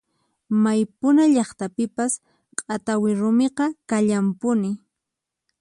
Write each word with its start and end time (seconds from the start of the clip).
May 0.63 0.81
puna 0.99 1.23
llaqtapipas 1.33 2.13
q'atawi 2.57 3.11
rumiqa 3.19 3.65
kallanpuni. 3.89 4.71